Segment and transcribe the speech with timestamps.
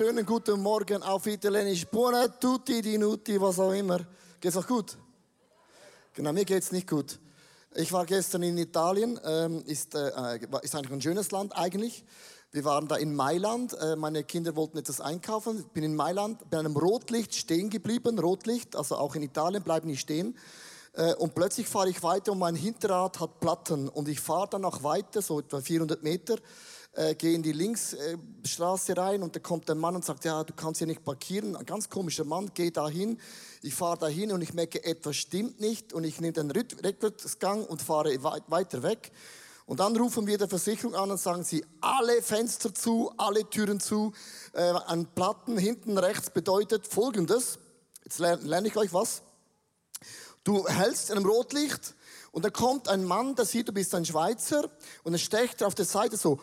[0.00, 1.86] wunderschönen guten Morgen auf Italienisch.
[1.86, 4.00] Buona tutti di nuti, was auch immer.
[4.40, 4.96] Geht's auch gut?
[6.14, 7.18] Genau, mir geht's nicht gut.
[7.74, 12.02] Ich war gestern in Italien, ähm, ist, äh, ist eigentlich ein schönes Land eigentlich.
[12.50, 15.58] Wir waren da in Mailand, äh, meine Kinder wollten etwas einkaufen.
[15.58, 19.86] Ich bin in Mailand bei einem Rotlicht stehen geblieben, Rotlicht, also auch in Italien bleiben
[19.90, 20.34] die stehen.
[20.94, 24.62] Äh, und plötzlich fahre ich weiter und mein Hinterrad hat Platten und ich fahre dann
[24.62, 26.38] noch weiter, so etwa 400 Meter
[26.92, 30.52] äh, gehe in die Linksstraße rein und da kommt der Mann und sagt, ja, du
[30.52, 31.56] kannst hier nicht parkieren.
[31.56, 33.18] Ein ganz komischer Mann, geh da hin.
[33.62, 37.64] Ich fahre da hin und ich merke, etwas stimmt nicht und ich nehme den Rückwärtsgang
[37.64, 39.12] und fahre weiter weg.
[39.66, 43.78] Und dann rufen wir der Versicherung an und sagen sie, alle Fenster zu, alle Türen
[43.78, 44.12] zu.
[44.52, 47.60] Äh, ein Platten hinten rechts bedeutet Folgendes.
[48.02, 49.22] Jetzt lerne, lerne ich euch was.
[50.42, 51.94] Du hältst in einem Rotlicht
[52.32, 54.70] und da kommt ein Mann, der sieht, du bist ein Schweizer,
[55.02, 56.40] und er stecht auf der Seite so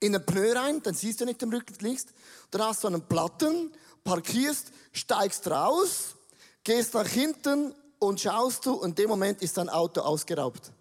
[0.00, 2.06] in den Pneu rein, dann siehst du nicht im Rücken links.
[2.50, 3.72] Dann hast du einen Platten,
[4.04, 6.14] parkierst, steigst raus,
[6.62, 10.72] gehst nach hinten und schaust du, und in dem Moment ist dein Auto ausgeraubt.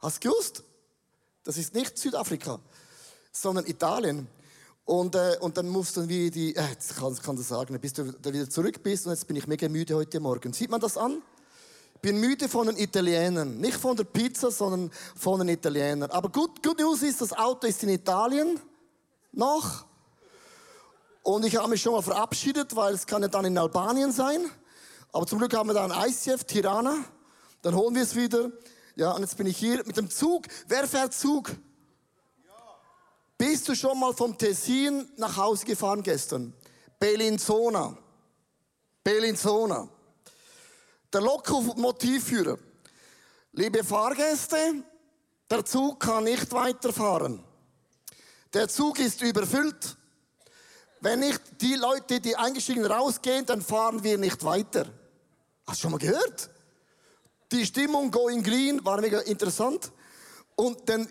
[0.00, 0.64] Hast du gewusst?
[1.44, 2.58] Das ist nicht Südafrika,
[3.30, 4.26] sondern Italien.
[4.84, 7.92] Und, äh, und dann musst du wie die, äh, das kann, kann das sagen, bis
[7.92, 10.52] du wieder zurück bist und jetzt bin ich mega müde heute Morgen.
[10.52, 11.22] Sieht man das an?
[12.02, 13.58] Bin müde von den Italienern.
[13.58, 16.10] Nicht von der Pizza, sondern von den Italienern.
[16.10, 18.60] Aber gut, gut News ist, das Auto ist in Italien
[19.30, 19.86] noch.
[21.22, 24.44] Und ich habe mich schon mal verabschiedet, weil es kann ja dann in Albanien sein.
[25.12, 27.04] Aber zum Glück haben wir da ein ICF, Tirana.
[27.62, 28.50] Dann holen wir es wieder.
[28.96, 30.46] Ja, und jetzt bin ich hier mit dem Zug.
[30.66, 31.50] Wer fährt Zug?
[31.50, 32.52] Ja.
[33.38, 36.52] Bist du schon mal vom Tessin nach Hause gefahren gestern?
[36.98, 37.96] Bellinzona.
[39.04, 39.88] Bellinzona.
[41.12, 42.58] Der Lokomotivführer.
[43.52, 44.82] Liebe Fahrgäste,
[45.50, 47.44] der Zug kann nicht weiterfahren.
[48.54, 49.96] Der Zug ist überfüllt.
[51.00, 54.86] Wenn nicht die Leute, die eingestiegen rausgehen, dann fahren wir nicht weiter.
[55.66, 56.48] Hast du schon mal gehört?
[57.50, 59.92] Die Stimmung Going Green war mega interessant.
[60.54, 61.06] Und dann,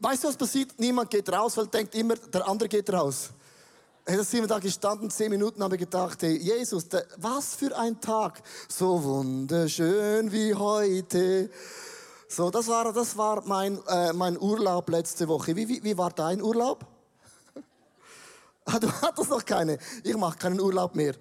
[0.00, 0.78] weißt du, was passiert?
[0.78, 3.30] Niemand geht raus, weil denkt immer, der andere geht raus.
[4.12, 8.00] Da sind da gestanden, zehn Minuten, haben wir gedacht, hey, Jesus, der, was für ein
[8.00, 11.48] Tag, so wunderschön wie heute.
[12.26, 15.54] So, das war, das war mein, äh, mein Urlaub letzte Woche.
[15.54, 16.86] Wie, wie, wie war dein Urlaub?
[18.64, 19.78] Ah, du hattest noch keine.
[20.02, 21.14] Ich mache keinen Urlaub mehr.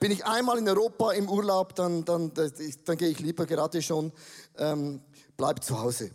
[0.00, 2.52] Bin ich einmal in Europa im Urlaub, dann, dann, dann,
[2.84, 4.12] dann gehe ich lieber gerade schon,
[4.58, 5.00] ähm,
[5.36, 6.10] bleib zu Hause.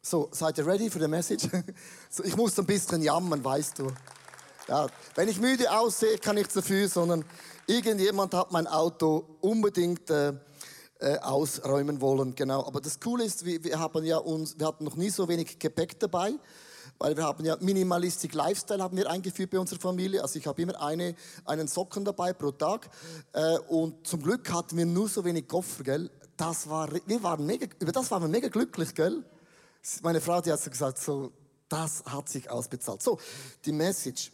[0.00, 1.46] So, seid ihr ready für die Message?
[2.10, 3.92] So, ich muss ein bisschen jammern, weißt du.
[4.70, 4.86] Ja,
[5.16, 7.24] wenn ich müde aussehe, kann ich dafür, sondern
[7.66, 10.32] irgendjemand hat mein Auto unbedingt äh,
[11.00, 12.36] äh, ausräumen wollen.
[12.36, 12.64] Genau.
[12.64, 15.58] Aber das Coole ist, wir, wir haben ja uns, wir hatten noch nie so wenig
[15.58, 16.34] Gepäck dabei,
[16.98, 20.22] weil wir haben ja Minimalistic Lifestyle haben wir eingeführt bei unserer Familie.
[20.22, 21.16] Also ich habe immer eine,
[21.46, 22.90] einen Socken dabei pro Tag.
[23.32, 26.10] Äh, und zum Glück hatten wir nur so wenig Koffer, gell?
[26.36, 29.24] Das war, wir waren mega, über das waren wir mega glücklich, gell?
[30.04, 31.32] Meine Frau, die hat so gesagt, so,
[31.68, 33.02] das hat sich ausbezahlt.
[33.02, 33.18] So,
[33.64, 34.30] die Message.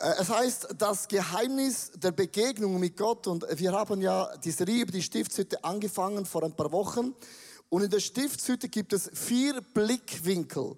[0.00, 3.26] Äh, es heißt, das Geheimnis der Begegnung mit Gott.
[3.26, 7.14] Und wir haben ja die Serie über die Stiftshütte angefangen vor ein paar Wochen.
[7.68, 10.76] Und in der Stiftshütte gibt es vier Blickwinkel.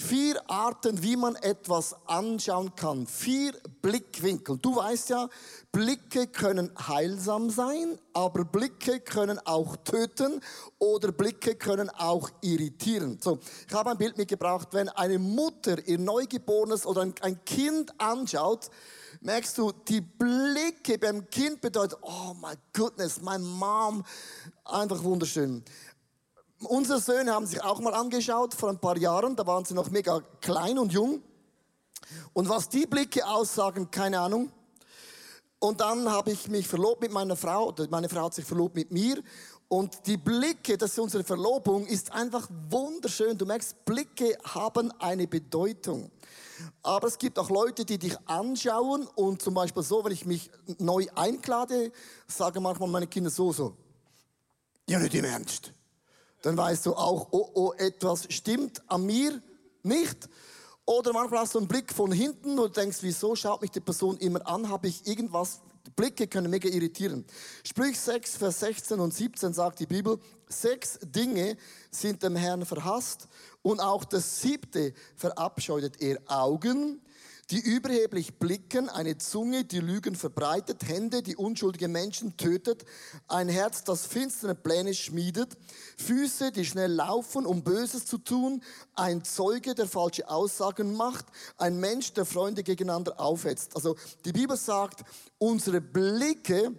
[0.00, 3.04] Vier Arten, wie man etwas anschauen kann.
[3.08, 4.56] Vier Blickwinkel.
[4.58, 5.28] Du weißt ja,
[5.72, 10.40] Blicke können heilsam sein, aber Blicke können auch töten
[10.78, 13.18] oder Blicke können auch irritieren.
[13.20, 14.68] So, ich habe ein Bild mitgebracht.
[14.70, 18.70] Wenn eine Mutter ihr Neugeborenes oder ein Kind anschaut,
[19.20, 24.04] merkst du, die Blicke beim Kind bedeutet, oh my goodness, my mom,
[24.64, 25.64] einfach wunderschön.
[26.60, 29.90] Unsere Söhne haben sich auch mal angeschaut vor ein paar Jahren, da waren sie noch
[29.90, 31.22] mega klein und jung.
[32.32, 34.50] Und was die Blicke aussagen, keine Ahnung.
[35.60, 38.90] Und dann habe ich mich verlobt mit meiner Frau, meine Frau hat sich verlobt mit
[38.90, 39.22] mir.
[39.68, 43.36] Und die Blicke, das ist unsere Verlobung, ist einfach wunderschön.
[43.36, 46.10] Du merkst, Blicke haben eine Bedeutung.
[46.82, 50.50] Aber es gibt auch Leute, die dich anschauen und zum Beispiel so, wenn ich mich
[50.78, 51.92] neu einklade,
[52.26, 53.76] sagen manchmal meine Kinder so, so.
[54.88, 55.72] Ja, nicht im Ernst
[56.42, 59.42] dann weißt du auch, oh, oh, etwas stimmt an mir
[59.82, 60.28] nicht.
[60.84, 64.16] Oder manchmal hast du einen Blick von hinten und denkst, wieso schaut mich die Person
[64.18, 64.68] immer an?
[64.68, 65.60] Habe ich irgendwas?
[65.96, 67.24] Blicke können mega irritieren.
[67.64, 70.18] Sprüch 6, Vers 16 und 17 sagt die Bibel,
[70.48, 71.56] sechs Dinge
[71.90, 73.28] sind dem Herrn verhasst
[73.62, 77.02] und auch das siebte verabscheutet er Augen,
[77.50, 82.84] die überheblich blicken, eine Zunge, die Lügen verbreitet, Hände, die unschuldige Menschen tötet,
[83.26, 85.56] ein Herz, das finstere Pläne schmiedet,
[85.96, 88.62] Füße, die schnell laufen, um Böses zu tun,
[88.94, 93.76] ein Zeuge, der falsche Aussagen macht, ein Mensch, der Freunde gegeneinander aufhetzt.
[93.76, 93.96] Also
[94.26, 95.04] die Bibel sagt,
[95.38, 96.72] unsere Blicke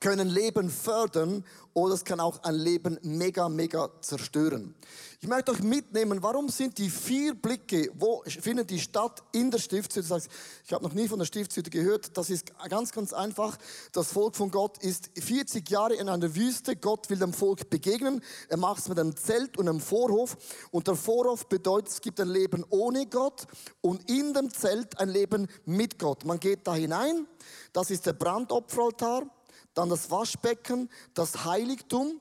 [0.00, 4.74] können Leben fördern oder es kann auch ein Leben mega, mega zerstören.
[5.20, 9.58] Ich möchte euch mitnehmen, warum sind die vier Blicke, wo findet die statt in der
[9.58, 10.20] Stiftshütte?
[10.66, 12.16] Ich habe noch nie von der Stiftshütte gehört.
[12.16, 13.56] Das ist ganz, ganz einfach.
[13.92, 16.76] Das Volk von Gott ist 40 Jahre in einer Wüste.
[16.76, 18.22] Gott will dem Volk begegnen.
[18.48, 20.36] Er macht es mit einem Zelt und einem Vorhof.
[20.70, 23.46] Und der Vorhof bedeutet, es gibt ein Leben ohne Gott
[23.80, 26.24] und in dem Zelt ein Leben mit Gott.
[26.24, 27.26] Man geht da hinein.
[27.72, 29.24] Das ist der Brandopferaltar.
[29.74, 32.20] Dann das Waschbecken, das Heiligtum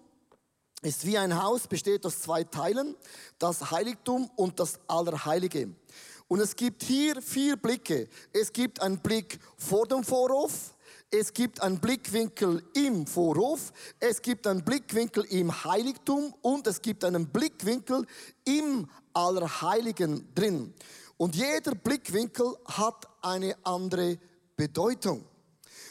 [0.81, 2.95] ist wie ein Haus, besteht aus zwei Teilen,
[3.39, 5.73] das Heiligtum und das Allerheilige.
[6.27, 8.09] Und es gibt hier vier Blicke.
[8.33, 10.73] Es gibt einen Blick vor dem Vorhof,
[11.11, 17.05] es gibt einen Blickwinkel im Vorhof, es gibt einen Blickwinkel im Heiligtum und es gibt
[17.05, 18.05] einen Blickwinkel
[18.45, 20.73] im Allerheiligen drin.
[21.17, 24.17] Und jeder Blickwinkel hat eine andere
[24.55, 25.23] Bedeutung.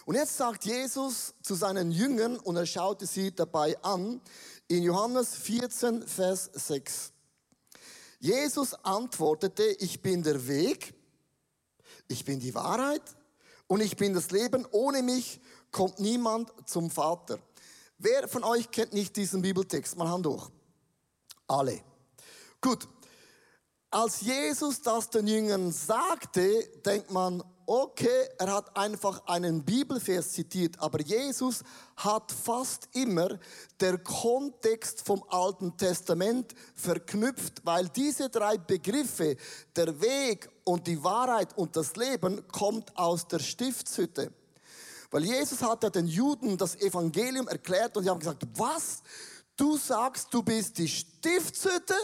[0.05, 4.21] Und jetzt sagt Jesus zu seinen Jüngern und er schaute sie dabei an
[4.67, 7.13] in Johannes 14, Vers 6.
[8.19, 10.95] Jesus antwortete, ich bin der Weg,
[12.09, 13.03] ich bin die Wahrheit
[13.69, 14.67] und ich bin das Leben.
[14.73, 15.41] Ohne mich
[15.71, 17.39] kommt niemand zum Vater.
[17.99, 19.97] Wer von euch kennt nicht diesen Bibeltext?
[19.97, 20.51] Mal Hand hoch.
[21.47, 21.81] Alle.
[22.61, 22.89] Gut.
[23.91, 30.79] Als Jesus das den Jüngern sagte, denkt man, okay, er hat einfach einen Bibelvers zitiert,
[30.79, 31.63] aber Jesus
[31.97, 33.39] hat fast immer
[33.81, 39.37] der Kontext vom Alten Testament verknüpft, weil diese drei Begriffe,
[39.77, 44.33] der Weg und die Wahrheit und das Leben, kommt aus der Stiftshütte.
[45.11, 49.03] Weil Jesus hat ja den Juden das Evangelium erklärt und sie haben gesagt, was?
[49.63, 51.95] Du sagst, du bist die Stiftshütte?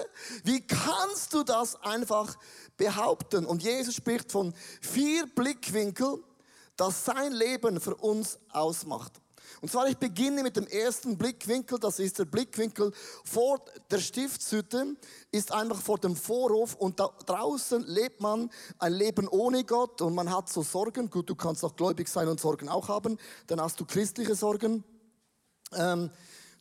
[0.45, 2.37] Wie kannst du das einfach
[2.77, 3.45] behaupten.
[3.45, 6.23] Und Jesus spricht von vier Blickwinkeln,
[6.77, 9.13] das sein Leben für uns ausmacht.
[9.61, 12.93] Und zwar, ich beginne mit dem ersten Blickwinkel, das ist der Blickwinkel
[13.25, 13.61] vor
[13.91, 14.95] der Stiftshütte,
[15.33, 20.15] ist einfach vor dem Vorhof und da draußen lebt man ein Leben ohne Gott und
[20.15, 21.11] man hat so Sorgen.
[21.11, 23.19] Gut, du kannst auch gläubig sein und Sorgen auch haben,
[23.49, 24.85] dann hast du christliche Sorgen.
[25.75, 26.11] Ähm,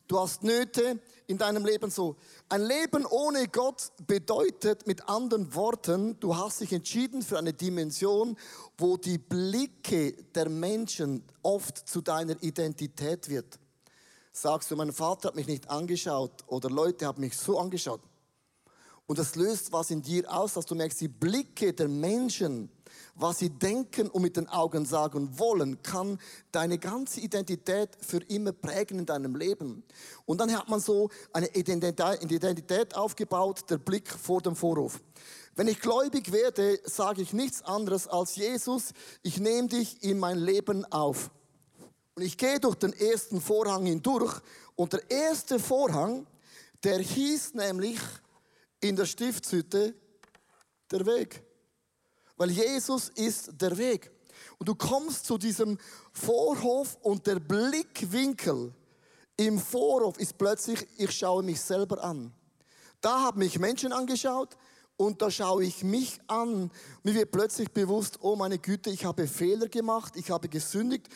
[0.08, 2.16] du hast Nöte in deinem Leben so.
[2.48, 8.36] Ein Leben ohne Gott bedeutet mit anderen Worten, du hast dich entschieden für eine Dimension,
[8.78, 13.58] wo die Blicke der Menschen oft zu deiner Identität wird.
[14.32, 18.00] Sagst du, mein Vater hat mich nicht angeschaut oder Leute haben mich so angeschaut.
[19.06, 22.70] Und das löst was in dir aus, dass du merkst, die Blicke der Menschen
[23.18, 26.18] was sie denken und mit den Augen sagen wollen, kann
[26.52, 29.82] deine ganze Identität für immer prägen in deinem Leben.
[30.24, 35.00] Und dann hat man so eine Identität aufgebaut, der Blick vor dem Vorhof.
[35.56, 38.92] Wenn ich gläubig werde, sage ich nichts anderes als Jesus,
[39.22, 41.30] ich nehme dich in mein Leben auf.
[42.14, 44.40] Und ich gehe durch den ersten Vorhang hindurch
[44.76, 46.26] und der erste Vorhang,
[46.84, 47.98] der hieß nämlich
[48.80, 49.94] in der Stiftshütte
[50.92, 51.42] der Weg.
[52.38, 54.10] Weil Jesus ist der Weg.
[54.58, 55.76] Und du kommst zu diesem
[56.12, 58.72] Vorhof und der Blickwinkel
[59.36, 62.32] im Vorhof ist plötzlich, ich schaue mich selber an.
[63.00, 64.56] Da haben mich Menschen angeschaut
[64.96, 66.70] und da schaue ich mich an.
[67.02, 71.08] Mir wird plötzlich bewusst, oh meine Güte, ich habe Fehler gemacht, ich habe gesündigt.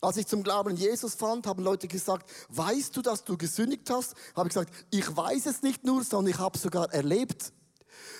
[0.00, 4.14] Als ich zum Glauben Jesus fand, haben Leute gesagt, weißt du, dass du gesündigt hast?
[4.34, 7.52] Habe ich gesagt, ich weiß es nicht nur, sondern ich habe es sogar erlebt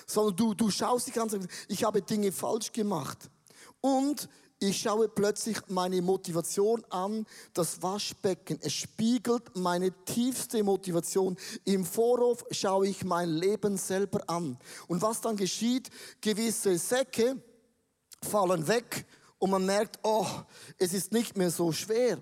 [0.06, 3.30] sondern du, du schaust dich an und sagst, ich habe Dinge falsch gemacht.
[3.80, 4.28] Und
[4.60, 8.58] ich schaue plötzlich meine Motivation an, das Waschbecken.
[8.60, 11.36] Es spiegelt meine tiefste Motivation.
[11.64, 14.58] Im Vorhof schaue ich mein Leben selber an.
[14.88, 17.40] Und was dann geschieht, gewisse Säcke
[18.20, 19.06] fallen weg
[19.38, 20.26] und man merkt, oh,
[20.76, 22.20] es ist nicht mehr so schwer.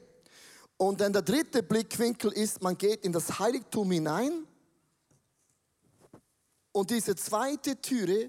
[0.76, 4.46] Und dann der dritte Blickwinkel ist, man geht in das Heiligtum hinein
[6.76, 8.28] und diese zweite Türe,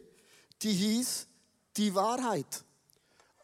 [0.62, 1.28] die hieß
[1.76, 2.64] die Wahrheit.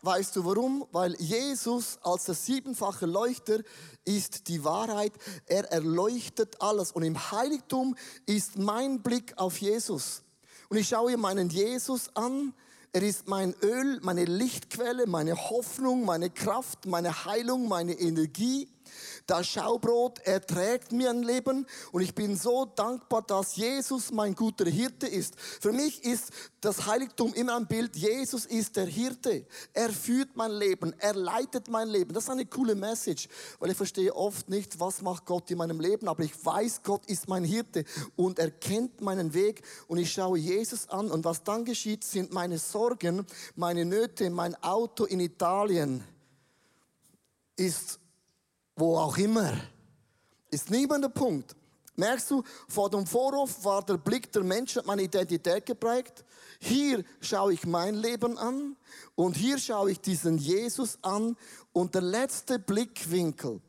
[0.01, 0.87] Weißt du warum?
[0.93, 3.59] Weil Jesus als der siebenfache Leuchter
[4.05, 5.11] ist die Wahrheit.
[5.45, 6.93] Er erleuchtet alles.
[6.93, 10.23] Und im Heiligtum ist mein Blick auf Jesus.
[10.69, 12.53] Und ich schaue meinen Jesus an.
[12.93, 18.69] Er ist mein Öl, meine Lichtquelle, meine Hoffnung, meine Kraft, meine Heilung, meine Energie.
[19.25, 24.65] Das Schaubrot erträgt mir ein Leben und ich bin so dankbar, dass Jesus mein guter
[24.65, 25.35] Hirte ist.
[25.39, 26.31] Für mich ist
[26.61, 29.45] das Heiligtum immer ein Bild, Jesus ist der Hirte.
[29.73, 32.13] Er führt mein Leben, er leitet mein Leben.
[32.13, 33.27] Das ist eine coole Message,
[33.59, 37.05] weil ich verstehe oft nicht, was macht Gott in meinem Leben, aber ich weiß, Gott
[37.05, 37.85] ist mein Hirte
[38.15, 42.33] und er kennt meinen Weg und ich schaue Jesus an und was dann geschieht, sind
[42.33, 46.03] meine Sorgen, meine Nöte, mein Auto in Italien
[47.55, 47.99] ist
[48.75, 49.53] wo auch immer.
[50.49, 51.55] Ist niemand der Punkt.
[51.95, 56.25] Merkst du, vor dem Vorhof war der Blick der Menschen, meine Identität geprägt.
[56.59, 58.75] Hier schaue ich mein Leben an
[59.15, 61.37] und hier schaue ich diesen Jesus an
[61.71, 63.61] und der letzte Blickwinkel.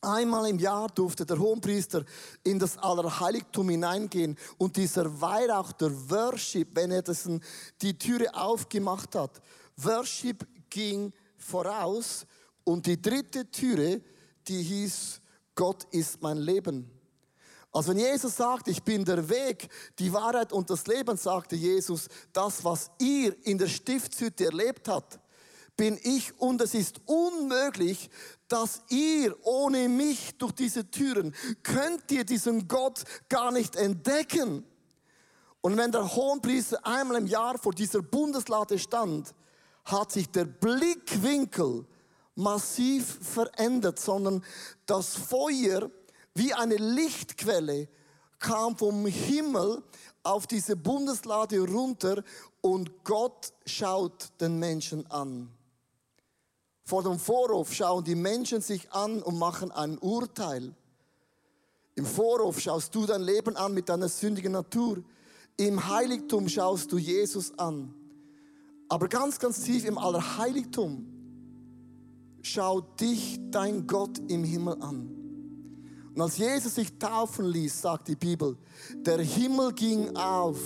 [0.00, 2.04] Einmal im Jahr durfte der Hohenpriester
[2.44, 7.28] in das Allerheiligtum hineingehen und dieser Weihrauch, der Worship, wenn er das,
[7.82, 9.42] die Türe aufgemacht hat,
[9.76, 12.24] Worship ging voraus
[12.62, 14.00] und die dritte Türe
[14.48, 15.20] die hieß,
[15.54, 16.90] Gott ist mein Leben.
[17.72, 22.08] Also wenn Jesus sagt, ich bin der Weg, die Wahrheit und das Leben, sagte Jesus,
[22.32, 25.20] das, was ihr in der Stiftshütte erlebt habt,
[25.76, 28.10] bin ich und es ist unmöglich,
[28.48, 34.64] dass ihr ohne mich durch diese Türen könnt ihr diesen Gott gar nicht entdecken.
[35.60, 39.34] Und wenn der Hohenpriester einmal im Jahr vor dieser Bundeslade stand,
[39.84, 41.86] hat sich der Blickwinkel
[42.38, 44.44] massiv verändert, sondern
[44.86, 45.90] das Feuer
[46.34, 47.88] wie eine Lichtquelle
[48.38, 49.82] kam vom Himmel
[50.22, 52.22] auf diese Bundeslade runter
[52.60, 55.50] und Gott schaut den Menschen an.
[56.84, 60.74] Vor dem Vorhof schauen die Menschen sich an und machen ein Urteil.
[61.96, 65.02] Im Vorhof schaust du dein Leben an mit deiner sündigen Natur.
[65.56, 67.92] Im Heiligtum schaust du Jesus an.
[68.88, 71.17] Aber ganz, ganz tief im Allerheiligtum
[72.42, 75.08] schau dich dein Gott im Himmel an.
[76.14, 78.56] Und als Jesus sich taufen ließ, sagt die Bibel,
[79.06, 80.58] der Himmel ging auf,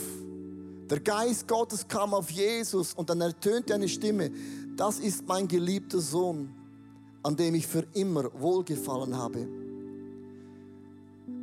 [0.88, 4.30] der Geist Gottes kam auf Jesus und dann ertönte eine Stimme,
[4.76, 6.54] das ist mein geliebter Sohn,
[7.22, 9.46] an dem ich für immer wohlgefallen habe.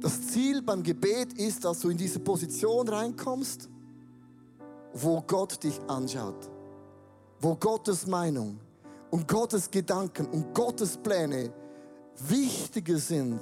[0.01, 3.69] Das Ziel beim Gebet ist, dass du in diese Position reinkommst,
[4.93, 6.49] wo Gott dich anschaut,
[7.39, 8.59] wo Gottes Meinung,
[9.11, 11.51] und Gottes Gedanken und Gottes Pläne
[12.27, 13.39] wichtiger sind,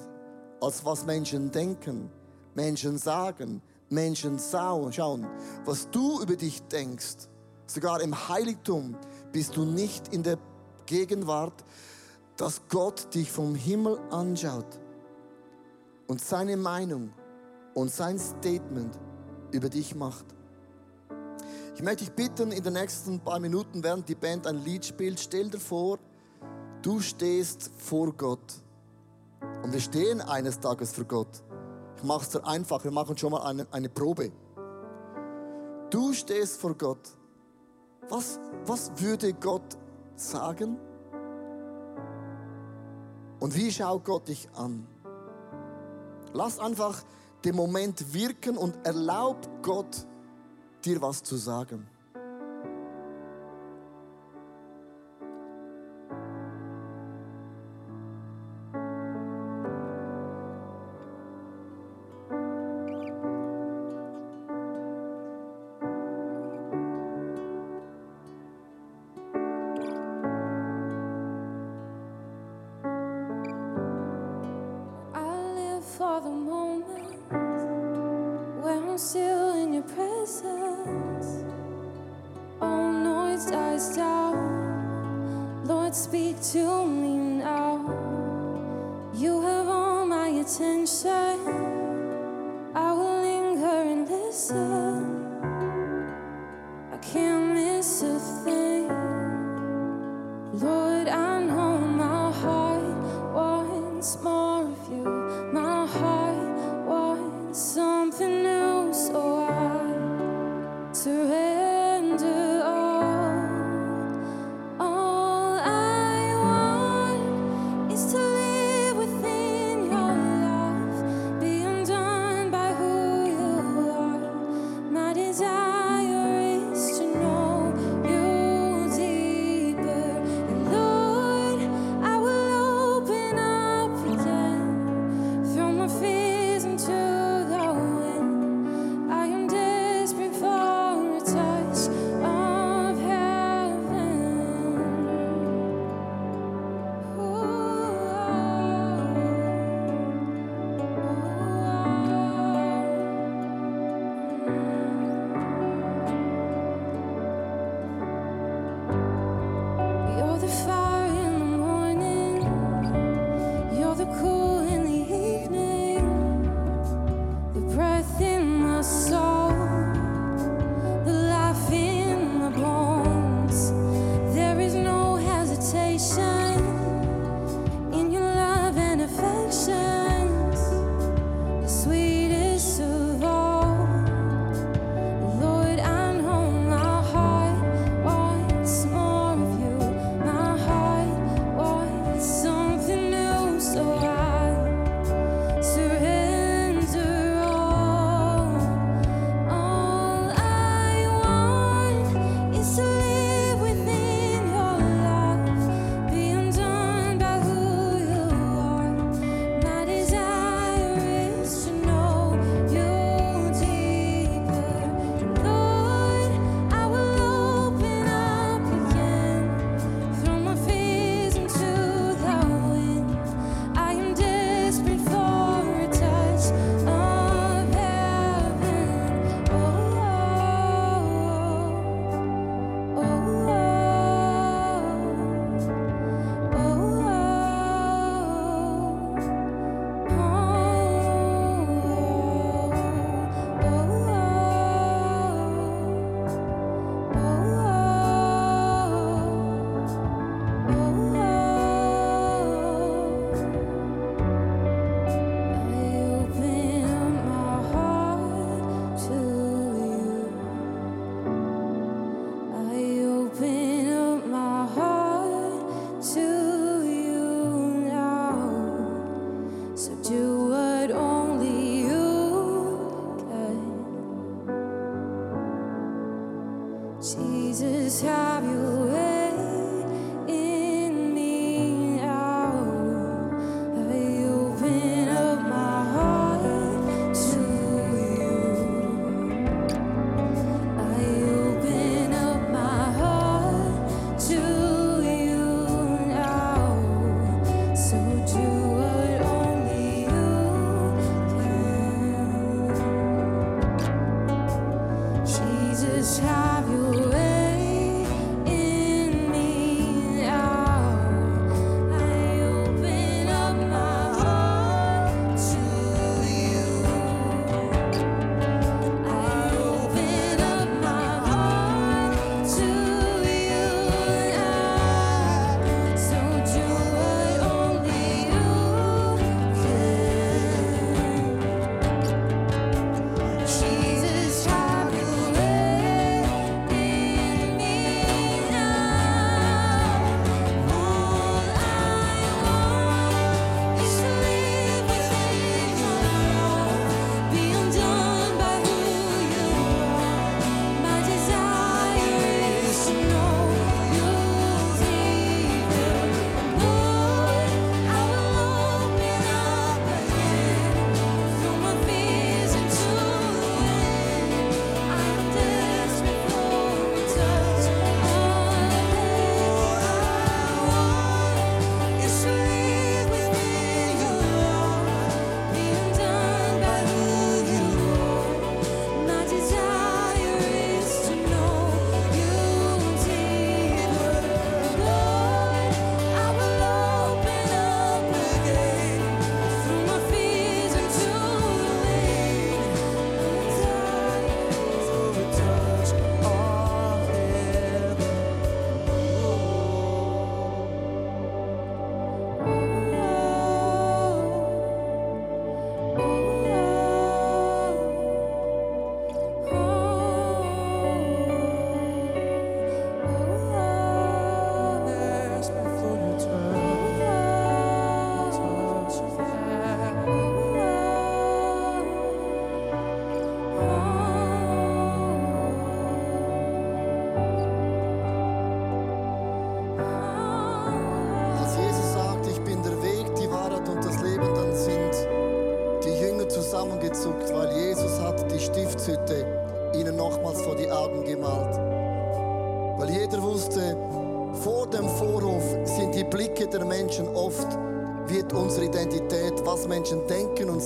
[0.61, 2.09] als was Menschen denken,
[2.55, 5.27] Menschen sagen, Menschen schauen.
[5.65, 7.27] Was du über dich denkst,
[7.65, 8.95] sogar im Heiligtum
[9.31, 10.37] bist du nicht in der
[10.85, 11.63] Gegenwart,
[12.37, 14.79] dass Gott dich vom Himmel anschaut
[16.07, 17.11] und seine Meinung
[17.73, 18.97] und sein Statement
[19.51, 20.25] über dich macht.
[21.77, 25.19] Ich möchte dich bitten, in den nächsten paar Minuten, während die Band ein Lied spielt,
[25.19, 25.99] stell dir vor,
[26.81, 28.63] du stehst vor Gott.
[29.61, 31.43] Und wir stehen eines Tages vor Gott.
[31.95, 34.31] Ich mache es dir einfach, wir machen schon mal eine, eine Probe.
[35.91, 37.15] Du stehst vor Gott.
[38.09, 39.77] Was, was würde Gott
[40.15, 40.79] sagen?
[43.39, 44.87] Und wie schaut Gott dich an?
[46.33, 47.03] Lass einfach
[47.45, 50.06] den Moment wirken und erlaub Gott,
[50.87, 51.85] dir was zu sagen.
[86.07, 86.76] speak to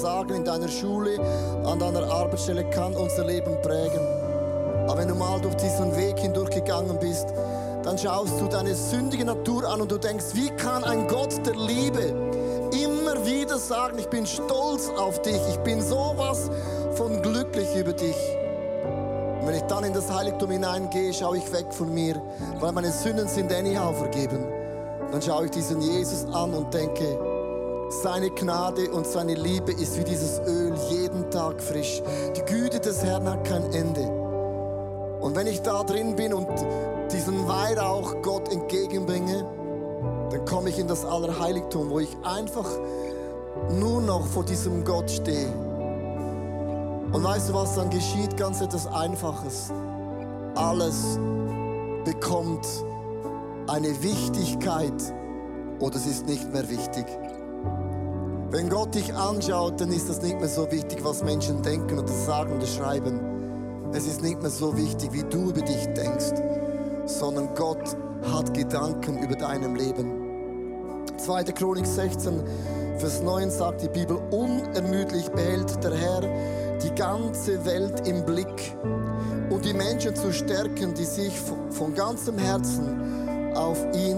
[0.02, 1.20] denken und sagen in deiner Schule,
[1.66, 4.02] an deiner Arbeitsstelle, kann unser Leben prägen.
[4.88, 7.28] Aber wenn du mal durch diesen Weg hindurchgegangen bist,
[7.84, 11.56] dann schaust du deine sündige Natur an und du denkst, wie kann ein Gott der
[11.56, 12.14] Liebe
[12.84, 16.50] immer wieder sagen, ich bin stolz auf dich, ich bin sowas
[16.94, 18.16] von glücklich über dich.
[19.40, 22.22] Und wenn ich dann in das Heiligtum hineingehe, schaue ich weg von mir,
[22.60, 24.46] weil meine Sünden sind anyhow vergeben.
[25.12, 27.31] Dann schaue ich diesen Jesus an und denke,
[28.02, 32.02] seine Gnade und seine Liebe ist wie dieses Öl jeden Tag frisch.
[32.36, 34.02] Die Güte des Herrn hat kein Ende.
[35.20, 36.48] Und wenn ich da drin bin und
[37.14, 39.46] diesen Weihrauch Gott entgegenbringe,
[40.32, 42.68] dann komme ich in das Allerheiligtum, wo ich einfach
[43.70, 45.50] nur noch vor diesem Gott stehe.
[47.12, 48.36] Und weißt du, was dann geschieht?
[48.36, 49.72] Ganz etwas Einfaches.
[50.56, 51.20] Alles
[52.04, 52.66] bekommt
[53.68, 55.14] eine Wichtigkeit
[55.80, 57.06] oder es ist nicht mehr wichtig.
[58.52, 62.10] Wenn Gott dich anschaut, dann ist das nicht mehr so wichtig, was Menschen denken oder
[62.10, 63.92] sagen oder schreiben.
[63.94, 66.34] Es ist nicht mehr so wichtig, wie du über dich denkst,
[67.06, 67.96] sondern Gott
[68.30, 70.12] hat Gedanken über deinem Leben.
[71.16, 71.46] 2.
[71.46, 72.44] Chronik 16,
[72.98, 76.22] Vers 9 sagt die Bibel, unermüdlich behält der Herr
[76.84, 78.76] die ganze Welt im Blick,
[79.50, 84.18] um die Menschen zu stärken, die sich von ganzem Herzen auf ihn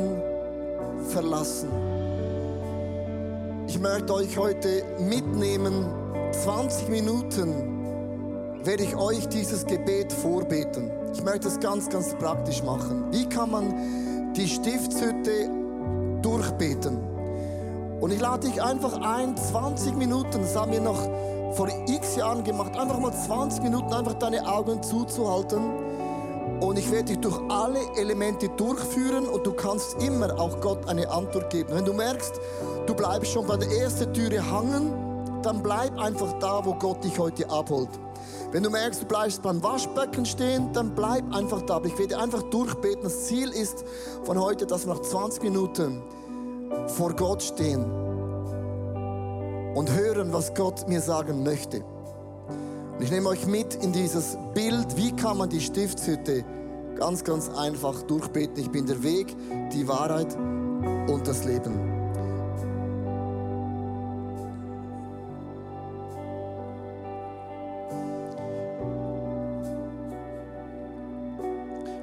[1.10, 1.93] verlassen.
[3.74, 5.88] Ich möchte euch heute mitnehmen,
[6.32, 10.92] 20 Minuten werde ich euch dieses Gebet vorbeten.
[11.12, 13.06] Ich möchte es ganz, ganz praktisch machen.
[13.10, 15.50] Wie kann man die Stiftshütte
[16.22, 17.00] durchbeten?
[18.00, 21.10] Und ich lade dich einfach ein, 20 Minuten, das haben wir noch
[21.56, 25.83] vor x Jahren gemacht, einfach mal 20 Minuten einfach deine Augen zuzuhalten.
[26.62, 31.10] Und ich werde dich durch alle Elemente durchführen und du kannst immer auch Gott eine
[31.10, 31.70] Antwort geben.
[31.74, 32.40] Wenn du merkst,
[32.86, 34.94] du bleibst schon bei der ersten Türe hangen,
[35.44, 37.90] dann bleib einfach da, wo Gott dich heute abholt.
[38.52, 41.82] Wenn du merkst, du bleibst beim Waschbecken stehen, dann bleib einfach da.
[41.84, 43.04] Ich werde einfach durchbeten.
[43.04, 43.84] Das Ziel ist
[44.24, 46.02] von heute, dass wir nach 20 Minuten
[46.88, 47.84] vor Gott stehen
[49.76, 51.84] und hören, was Gott mir sagen möchte.
[52.96, 56.44] Und ich nehme euch mit in dieses Bild, wie kann man die Stiftshütte
[56.96, 58.58] ganz, ganz einfach durchbeten.
[58.58, 59.36] Ich bin der Weg,
[59.72, 61.92] die Wahrheit und das Leben.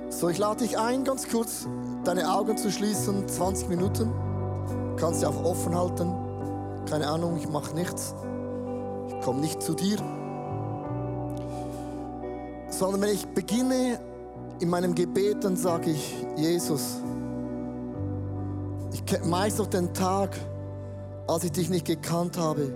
[0.09, 1.67] So, ich lade dich ein, ganz kurz
[2.05, 4.13] deine Augen zu schließen, 20 Minuten.
[4.91, 6.13] Du kannst sie auch offen halten
[6.91, 8.17] keine Ahnung, ich mache nichts,
[9.09, 9.97] ich komme nicht zu dir.
[12.81, 14.01] Sondern wenn ich beginne
[14.59, 16.97] in meinem Gebet, dann sage ich, Jesus,
[18.91, 20.35] ich weiß noch den Tag,
[21.29, 22.73] als ich dich nicht gekannt habe.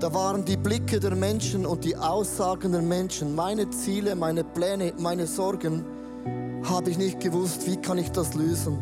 [0.00, 4.92] Da waren die Blicke der Menschen und die Aussagen der Menschen, meine Ziele, meine Pläne,
[4.98, 5.84] meine Sorgen,
[6.64, 8.76] habe ich nicht gewusst, wie kann ich das lösen.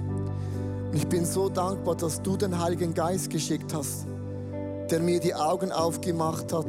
[0.87, 4.07] Und ich bin so dankbar, dass du den Heiligen Geist geschickt hast
[4.91, 6.67] der mir die Augen aufgemacht hat,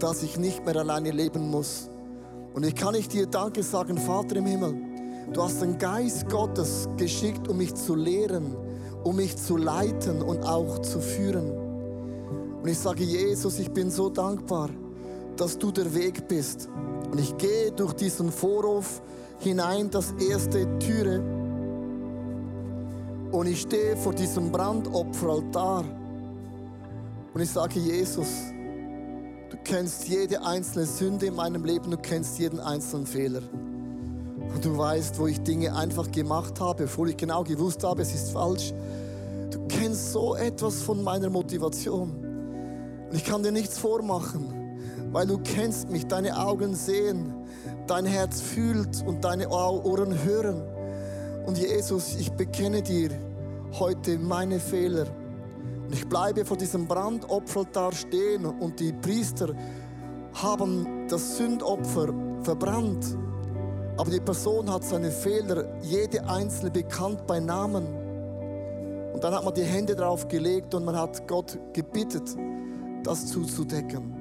[0.00, 1.88] dass ich nicht mehr alleine leben muss.
[2.52, 4.74] Und ich kann nicht dir Danke sagen, Vater im Himmel.
[5.32, 8.56] Du hast den Geist Gottes geschickt, um mich zu lehren,
[9.04, 11.52] um mich zu leiten und auch zu führen.
[12.60, 14.70] Und ich sage, Jesus, ich bin so dankbar,
[15.36, 16.68] dass du der Weg bist.
[17.10, 19.00] Und ich gehe durch diesen Vorhof
[19.38, 21.22] hinein, das erste Türe.
[23.30, 25.84] Und ich stehe vor diesem Brandopferaltar.
[27.32, 28.28] Und ich sage, Jesus,
[29.50, 33.42] du kennst jede einzelne Sünde in meinem Leben, du kennst jeden einzelnen Fehler.
[34.54, 38.14] Und du weißt, wo ich Dinge einfach gemacht habe, obwohl ich genau gewusst habe, es
[38.14, 38.72] ist falsch.
[39.50, 42.10] Du kennst so etwas von meiner Motivation.
[43.10, 44.52] Und ich kann dir nichts vormachen,
[45.12, 47.34] weil du kennst mich, deine Augen sehen,
[47.86, 50.62] dein Herz fühlt und deine Ohren hören.
[51.46, 53.10] Und Jesus, ich bekenne dir
[53.78, 55.06] heute meine Fehler
[55.94, 59.54] ich bleibe vor diesem Brandopferaltar stehen und die Priester
[60.34, 63.16] haben das Sündopfer verbrannt.
[63.96, 67.86] Aber die Person hat seine Fehler, jede einzelne bekannt bei Namen.
[69.12, 72.36] Und dann hat man die Hände drauf gelegt und man hat Gott gebittet,
[73.02, 74.20] das zuzudecken.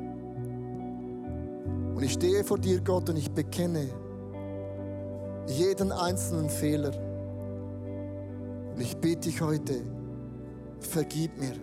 [1.96, 3.90] Und ich stehe vor dir, Gott, und ich bekenne
[5.48, 6.92] jeden einzelnen Fehler.
[8.74, 9.82] Und ich bitte dich heute,
[10.86, 11.56] vergib mir.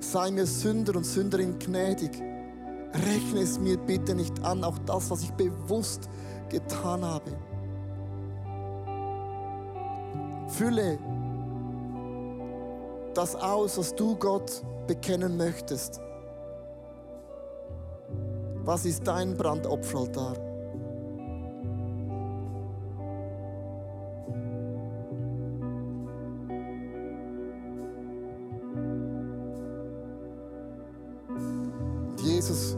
[0.00, 2.22] Sei mir Sünder und Sünderin gnädig.
[2.92, 6.08] Rechne es mir bitte nicht an, auch das, was ich bewusst
[6.48, 7.30] getan habe.
[10.48, 10.98] Fülle
[13.14, 16.00] das aus, was du Gott bekennen möchtest.
[18.64, 20.51] Was ist dein Brandopferaltar?
[32.42, 32.76] Jesus,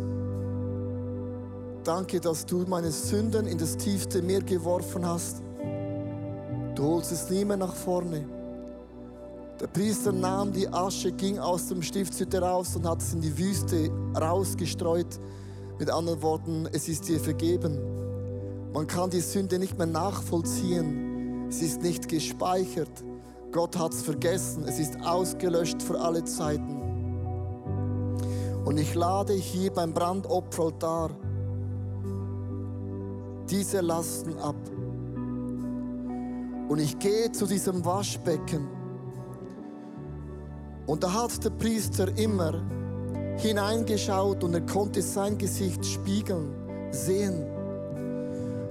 [1.85, 5.43] danke, dass du meine Sünden in das tiefste Meer geworfen hast.
[6.75, 8.29] Du holst es nie mehr nach vorne.
[9.59, 13.39] Der Priester nahm die Asche, ging aus dem Stiftshütte raus und hat es in die
[13.39, 15.19] Wüste rausgestreut.
[15.79, 17.79] Mit anderen Worten, es ist dir vergeben.
[18.75, 21.47] Man kann die Sünde nicht mehr nachvollziehen.
[21.49, 23.03] Es ist nicht gespeichert.
[23.51, 24.65] Gott hat es vergessen.
[24.69, 26.84] Es ist ausgelöscht für alle Zeiten.
[28.65, 31.11] Und ich lade hier beim Brandopferaltar
[33.51, 34.57] diese Lasten ab.
[36.69, 38.67] Und ich gehe zu diesem Waschbecken.
[40.87, 42.63] Und da hat der Priester immer
[43.39, 46.55] hineingeschaut und er konnte sein Gesicht spiegeln,
[46.91, 47.47] sehen.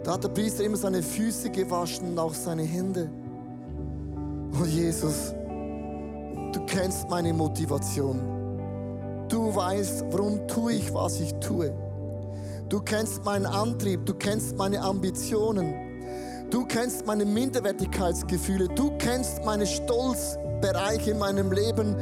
[0.04, 3.10] Da hat der Priester immer seine Füße gewaschen und auch seine Hände.
[4.60, 5.34] Oh Jesus,
[6.52, 8.33] du kennst meine Motivation.
[9.30, 11.74] Du weißt, warum tue ich, was ich tue.
[12.70, 15.74] Du kennst meinen Antrieb, du kennst meine Ambitionen.
[16.50, 21.96] Du kennst meine Minderwertigkeitsgefühle, du kennst meine Stolzbereiche in meinem Leben,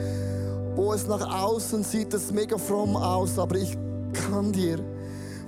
[0.75, 3.77] wo es nach außen sieht es mega fromm aus, aber ich
[4.13, 4.79] kann dir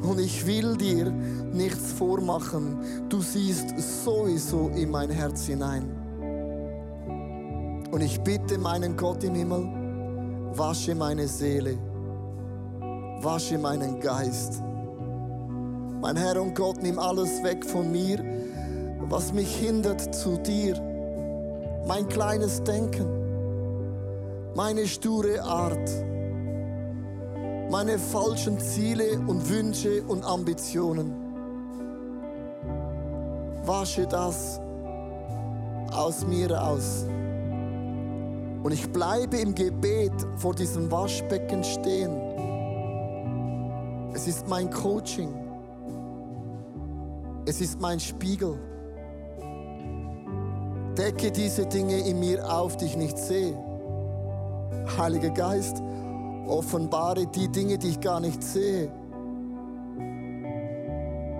[0.02, 3.08] und ich will dir nichts vormachen.
[3.10, 5.90] Du siehst sowieso in mein Herz hinein.
[7.92, 9.83] Und ich bitte meinen Gott im Himmel,
[10.58, 11.78] wasche meine Seele,
[13.22, 14.62] wasche meinen Geist.
[16.02, 18.20] Mein Herr und Gott, nimm alles weg von mir,
[19.10, 20.76] was mich hindert zu dir.
[21.88, 23.08] Mein kleines Denken,
[24.56, 25.90] meine sture Art,
[27.72, 31.14] meine falschen Ziele und Wünsche und Ambitionen.
[33.66, 34.60] Wasche das
[35.92, 37.06] aus mir aus.
[38.64, 42.12] Und ich bleibe im Gebet vor diesem Waschbecken stehen.
[44.14, 45.34] Es ist mein Coaching.
[47.46, 48.58] Es ist mein Spiegel.
[50.98, 53.58] Decke diese Dinge in mir auf, die ich nicht sehe.
[54.98, 55.82] Heiliger Geist,
[56.48, 58.90] offenbare die Dinge, die ich gar nicht sehe.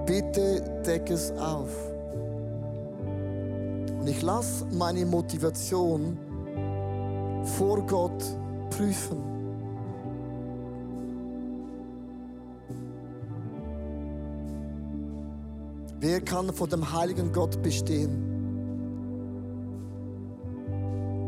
[0.06, 1.72] Bitte decke es auf.
[4.00, 6.18] Und ich lasse meine Motivation
[7.44, 8.24] vor Gott
[8.70, 9.34] prüfen.
[16.00, 18.34] Wer kann vor dem heiligen Gott bestehen?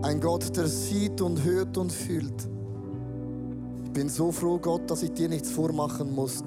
[0.02, 2.48] Ein Gott, der sieht und hört und fühlt.
[3.86, 6.44] Ich bin so froh, Gott, dass ich dir nichts vormachen muss.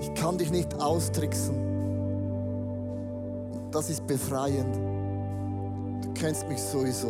[0.00, 1.54] Ich kann dich nicht austricksen.
[3.70, 4.74] Das ist befreiend.
[6.02, 7.08] Du kennst mich sowieso.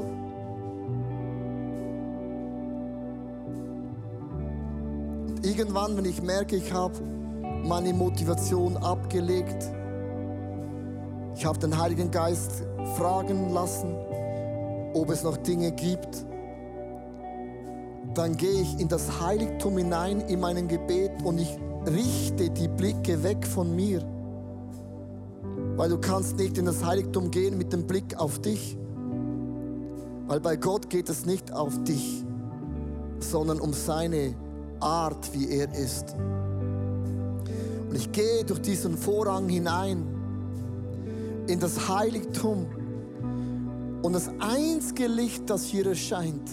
[5.38, 6.94] Und irgendwann, wenn ich merke, ich habe
[7.64, 9.70] meine Motivation abgelegt,
[11.34, 12.64] ich habe den Heiligen Geist
[12.96, 13.94] fragen lassen,
[14.94, 16.24] ob es noch Dinge gibt.
[18.14, 23.22] Dann gehe ich in das Heiligtum hinein in meinem Gebet und ich richte die Blicke
[23.22, 24.02] weg von mir.
[25.78, 28.76] Weil du kannst nicht in das Heiligtum gehen mit dem Blick auf dich.
[30.26, 32.24] Weil bei Gott geht es nicht auf dich,
[33.20, 34.34] sondern um seine
[34.80, 36.16] Art, wie er ist.
[37.88, 40.04] Und ich gehe durch diesen Vorhang hinein
[41.46, 42.66] in das Heiligtum.
[44.02, 46.50] Und das einzige Licht, das hier erscheint,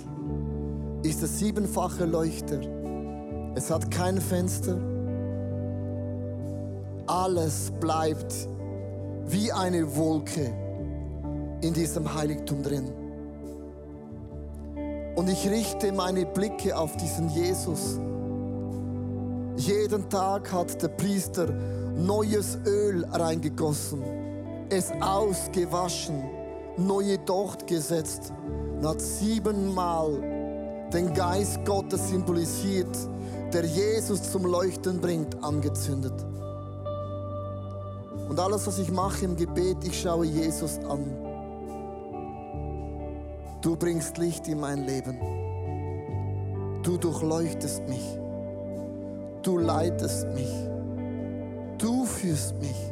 [1.01, 2.61] ist der siebenfache Leuchter.
[3.55, 4.77] Es hat kein Fenster.
[7.07, 8.49] Alles bleibt
[9.27, 10.53] wie eine Wolke
[11.61, 12.91] in diesem Heiligtum drin.
[15.15, 17.99] Und ich richte meine Blicke auf diesen Jesus.
[19.57, 21.47] Jeden Tag hat der Priester
[21.95, 24.03] neues Öl reingegossen
[24.69, 26.23] es ausgewaschen,
[26.77, 28.33] neue Docht gesetzt
[28.77, 30.19] und hat siebenmal
[30.93, 32.95] den Geist Gottes symbolisiert,
[33.53, 36.13] der Jesus zum Leuchten bringt, angezündet.
[38.29, 41.05] Und alles, was ich mache im Gebet, ich schaue Jesus an.
[43.61, 45.17] Du bringst Licht in mein Leben.
[46.83, 48.19] Du durchleuchtest mich.
[49.45, 50.51] du leitest mich,
[51.77, 52.91] du führst mich,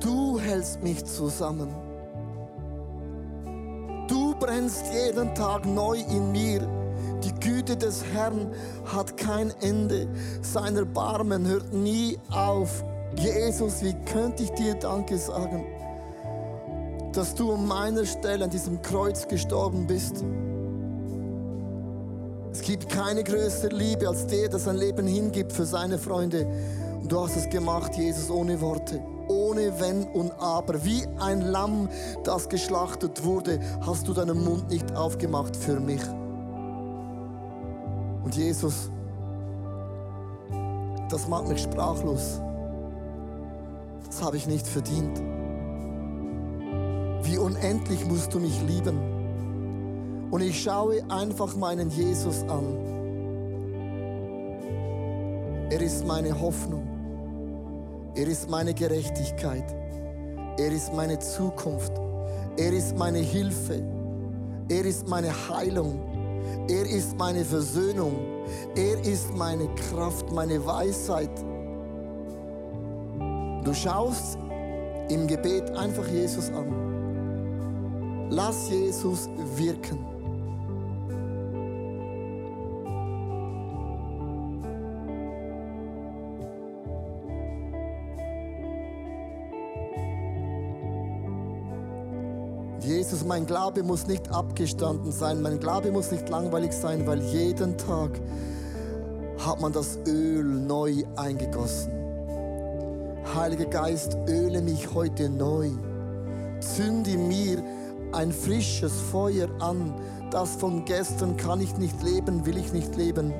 [0.00, 1.68] du hältst mich zusammen.
[4.06, 6.60] Du brennst jeden Tag neu in mir.
[7.24, 8.52] Die Güte des Herrn
[8.84, 10.06] hat kein Ende.
[10.42, 12.84] Sein Erbarmen hört nie auf.
[13.16, 15.64] Jesus, wie könnte ich dir Danke sagen,
[17.12, 20.24] dass du an meiner Stelle an diesem Kreuz gestorben bist.
[22.52, 26.46] Es gibt keine größere Liebe als der, der sein Leben hingibt für seine Freunde.
[27.00, 30.84] Und du hast es gemacht, Jesus, ohne Worte, ohne Wenn und Aber.
[30.84, 31.88] Wie ein Lamm,
[32.24, 36.02] das geschlachtet wurde, hast du deinen Mund nicht aufgemacht für mich.
[38.24, 38.90] Und Jesus,
[41.10, 42.40] das macht mich sprachlos.
[44.14, 45.20] Das habe ich nicht verdient.
[47.24, 48.96] Wie unendlich musst du mich lieben.
[50.30, 52.64] Und ich schaue einfach meinen Jesus an.
[55.68, 56.86] Er ist meine Hoffnung.
[58.14, 59.64] Er ist meine Gerechtigkeit.
[60.58, 61.92] Er ist meine Zukunft.
[62.56, 63.82] Er ist meine Hilfe.
[64.68, 65.98] Er ist meine Heilung.
[66.68, 68.14] Er ist meine Versöhnung.
[68.76, 71.32] Er ist meine Kraft, meine Weisheit.
[73.64, 74.38] Du schaust
[75.08, 78.28] im Gebet einfach Jesus an.
[78.30, 79.98] Lass Jesus wirken.
[92.80, 97.78] Jesus, mein Glaube muss nicht abgestanden sein, mein Glaube muss nicht langweilig sein, weil jeden
[97.78, 98.20] Tag
[99.38, 102.03] hat man das Öl neu eingegossen.
[103.34, 105.70] Heiliger Geist, öle mich heute neu.
[106.60, 107.60] Zünde mir
[108.12, 109.92] ein frisches Feuer an.
[110.30, 113.34] Das von gestern kann ich nicht leben, will ich nicht leben,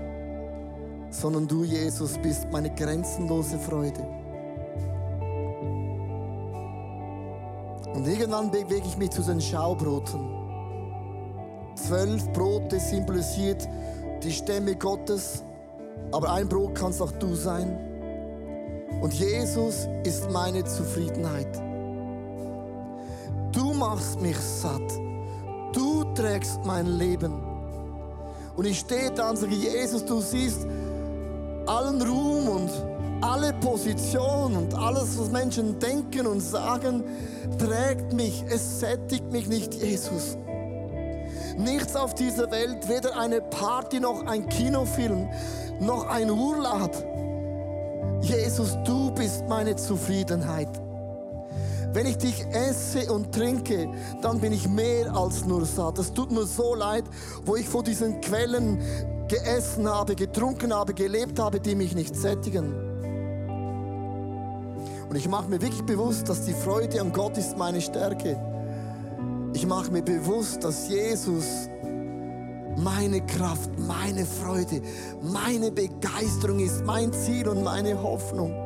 [1.11, 4.04] sondern du, Jesus, bist meine grenzenlose Freude.
[7.94, 10.28] Und irgendwann bewege ich mich zu den Schaubroten.
[11.76, 13.68] Zwölf Brote symbolisiert
[14.24, 15.44] die Stämme Gottes,
[16.11, 17.93] aber ein Brot kannst auch du sein.
[19.05, 21.61] Und Jesus ist meine Zufriedenheit.
[23.53, 24.81] Du machst mich satt.
[25.75, 27.35] Du trägst mein Leben.
[28.57, 30.67] Und ich stehe da und sage, Jesus, du siehst
[31.67, 32.71] allen Ruhm und
[33.21, 37.05] alle Position und alles, was Menschen denken und sagen,
[37.59, 40.38] trägt mich, es sättigt mich nicht, Jesus.
[41.59, 45.29] Nichts auf dieser Welt, weder eine Party noch ein Kinofilm,
[45.79, 46.93] noch ein Urlaub.
[48.25, 48.93] Jesus, du
[49.35, 50.68] bist meine Zufriedenheit.
[51.92, 53.88] Wenn ich dich esse und trinke,
[54.23, 55.99] dann bin ich mehr als nur satt.
[55.99, 57.05] Es tut mir so leid,
[57.44, 58.79] wo ich vor diesen Quellen
[59.27, 62.75] geessen habe, getrunken habe, gelebt habe, die mich nicht sättigen.
[65.09, 68.38] Und ich mache mir wirklich bewusst, dass die Freude an Gott ist meine Stärke.
[69.53, 71.68] Ich mache mir bewusst, dass Jesus
[72.77, 74.81] meine Kraft, meine Freude,
[75.23, 78.63] meine Begeisterung ist, mein Ziel und meine Hoffnung.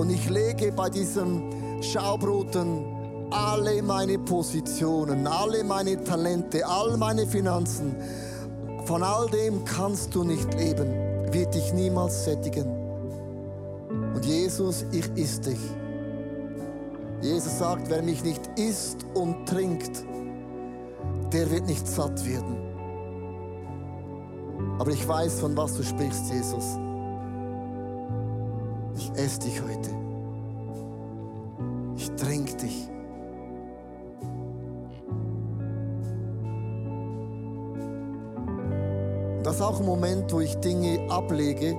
[0.00, 1.42] Und ich lege bei diesem
[1.82, 2.86] Schaubroten
[3.30, 7.94] alle meine Positionen, alle meine Talente, all meine Finanzen.
[8.86, 10.88] Von all dem kannst du nicht leben,
[11.34, 12.64] wird dich niemals sättigen.
[14.14, 15.60] Und Jesus, ich iss dich.
[17.20, 20.02] Jesus sagt, wer mich nicht isst und trinkt,
[21.30, 22.56] der wird nicht satt werden.
[24.78, 26.78] Aber ich weiß, von was du sprichst, Jesus.
[28.96, 29.90] Ich esse dich heute.
[31.96, 32.88] Ich trinke dich.
[39.42, 41.74] Das ist auch ein Moment, wo ich Dinge ablege,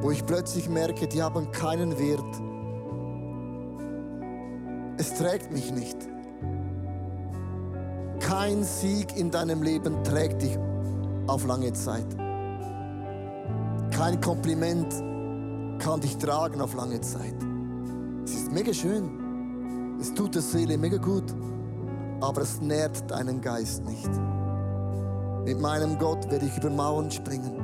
[0.00, 2.42] wo ich plötzlich merke, die haben keinen Wert.
[4.98, 5.96] Es trägt mich nicht.
[8.20, 10.58] Kein Sieg in deinem Leben trägt dich
[11.28, 12.06] auf lange Zeit.
[13.90, 14.92] Kein Kompliment
[15.78, 17.36] kann dich tragen auf lange Zeit.
[18.24, 19.98] Es ist mega schön.
[20.00, 21.34] Es tut der Seele mega gut.
[22.20, 24.10] Aber es nährt deinen Geist nicht.
[25.44, 27.58] Mit meinem Gott werde ich über Mauern springen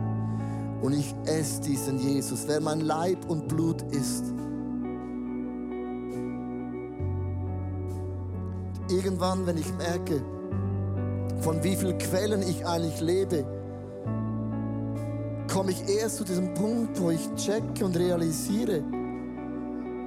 [0.84, 4.24] und ich esse diesen Jesus, wer mein Leib und Blut ist.
[8.90, 10.22] Irgendwann, wenn ich merke,
[11.40, 13.46] von wie vielen Quellen ich eigentlich lebe,
[15.54, 18.82] komme ich erst zu diesem Punkt, wo ich checke und realisiere,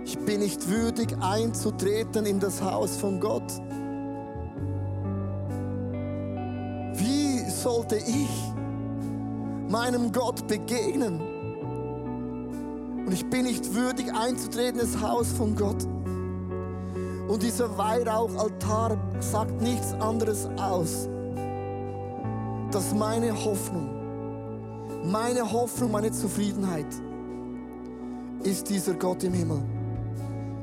[0.04, 3.50] ich bin nicht würdig einzutreten in das Haus von Gott.
[6.96, 8.30] Wie sollte ich
[9.70, 11.22] meinem Gott begegnen?
[13.06, 15.82] Und ich bin nicht würdig einzutreten ins Haus von Gott.
[17.30, 21.08] Und dieser Weihrauchaltar sagt nichts anderes aus,
[22.70, 23.97] dass meine Hoffnung,
[25.08, 26.88] meine Hoffnung, meine Zufriedenheit
[28.44, 29.62] ist dieser Gott im Himmel.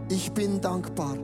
[0.08, 1.16] Ich bin dankbar.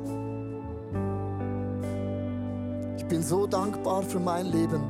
[2.97, 4.81] Ich bin so dankbar für mein Leben.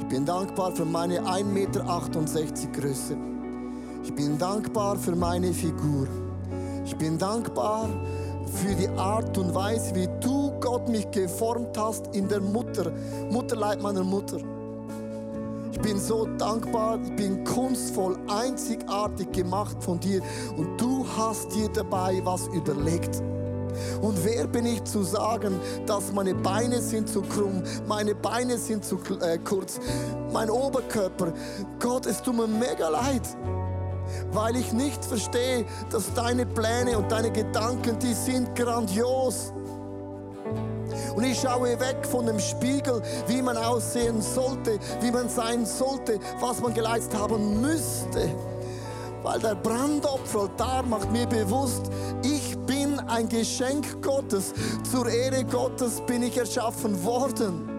[0.00, 3.16] Ich bin dankbar für meine 1,68 Meter Größe.
[4.02, 6.06] Ich bin dankbar für meine Figur.
[6.84, 7.88] Ich bin dankbar
[8.52, 12.92] für die Art und Weise, wie du, Gott, mich geformt hast in der Mutter,
[13.30, 14.53] Mutterleib meiner Mutter.
[15.84, 20.22] Ich bin so dankbar, ich bin kunstvoll, einzigartig gemacht von dir
[20.56, 23.22] und du hast dir dabei was überlegt.
[24.00, 28.82] Und wer bin ich zu sagen, dass meine Beine sind zu krumm, meine Beine sind
[28.82, 29.78] zu äh, kurz,
[30.32, 31.34] mein Oberkörper.
[31.78, 33.36] Gott, es tut mir mega leid
[34.32, 39.53] weil ich nicht verstehe, dass deine Pläne und deine Gedanken, die sind grandios.
[41.14, 46.18] Und ich schaue weg von dem Spiegel, wie man aussehen sollte, wie man sein sollte,
[46.40, 48.30] was man geleistet haben müsste.
[49.22, 51.90] Weil der Brandopferaltar macht mir bewusst,
[52.22, 54.52] ich bin ein Geschenk Gottes.
[54.90, 57.70] Zur Ehre Gottes bin ich erschaffen worden.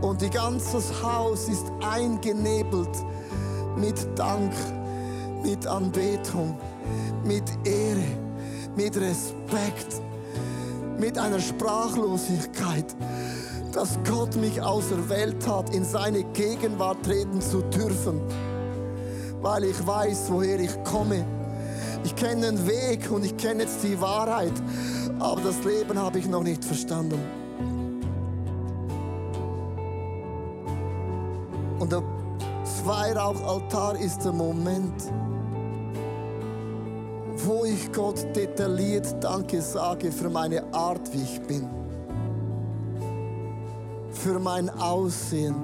[0.00, 3.04] Und die ganzes Haus ist eingenebelt
[3.76, 4.52] mit Dank,
[5.42, 6.56] mit Anbetung,
[7.24, 8.04] mit Ehre,
[8.76, 10.02] mit Respekt,
[10.98, 12.94] mit einer Sprachlosigkeit,
[13.72, 18.20] dass Gott mich auserwählt hat, in seine Gegenwart treten zu dürfen,
[19.40, 21.24] weil ich weiß, woher ich komme.
[22.04, 24.52] Ich kenne den Weg und ich kenne jetzt die Wahrheit,
[25.18, 27.20] aber das Leben habe ich noch nicht verstanden.
[31.78, 32.02] Und der
[32.84, 34.94] Weihrauchaltar ist der Moment,
[37.46, 41.68] wo ich Gott detailliert Danke sage für meine Art, wie ich bin,
[44.10, 45.54] für mein Aussehen,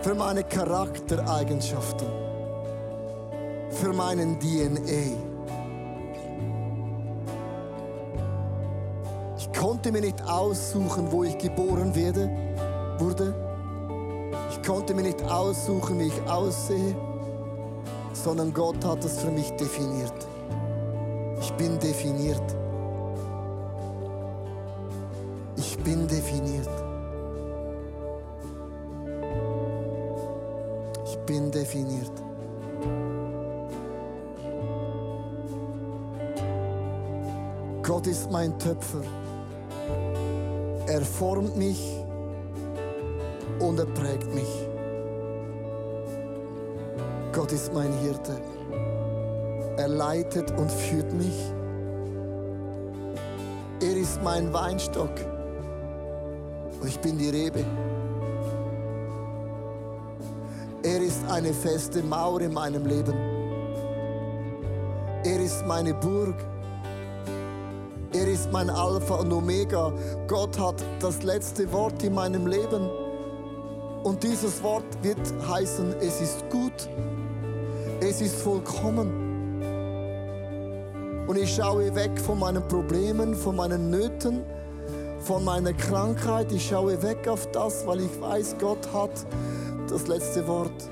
[0.00, 2.08] für meine Charaktereigenschaften,
[3.70, 5.16] für meinen DNA.
[9.36, 12.30] Ich konnte mir nicht aussuchen, wo ich geboren werde,
[12.98, 13.46] wurde.
[14.66, 16.96] Konnte mir nicht aussuchen, wie ich aussehe,
[18.26, 20.26] sondern Gott hat es für mich definiert.
[21.40, 22.56] Ich bin definiert.
[25.54, 26.68] Ich bin definiert.
[31.04, 32.10] Ich bin definiert.
[37.84, 39.02] Gott ist mein Töpfer.
[40.88, 42.04] Er formt mich
[43.60, 44.75] und er prägt mich.
[47.46, 48.40] Gott ist mein Hirte.
[49.76, 51.52] Er leitet und führt mich.
[53.80, 55.12] Er ist mein Weinstock
[56.80, 57.64] und ich bin die Rebe.
[60.82, 63.14] Er ist eine feste Mauer in meinem Leben.
[65.22, 66.34] Er ist meine Burg.
[68.12, 69.92] Er ist mein Alpha und Omega.
[70.26, 72.90] Gott hat das letzte Wort in meinem Leben.
[74.02, 76.88] Und dieses Wort wird heißen, es ist gut,
[78.08, 79.24] es ist vollkommen.
[81.26, 84.44] Und ich schaue weg von meinen Problemen, von meinen Nöten,
[85.18, 86.52] von meiner Krankheit.
[86.52, 89.10] Ich schaue weg auf das, weil ich weiß, Gott hat
[89.88, 90.90] das letzte Wort.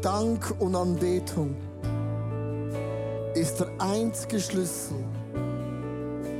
[0.00, 1.56] Dank und Anbetung
[3.34, 4.96] ist der einzige Schlüssel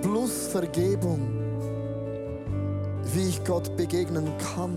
[0.00, 1.37] plus Vergebung,
[3.18, 4.76] wie ich Gott begegnen kann.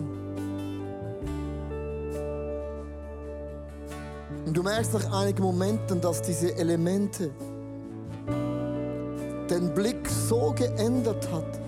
[4.48, 7.30] Und du merkst nach einigen Momenten, dass diese Elemente
[9.48, 11.60] den Blick so geändert hat.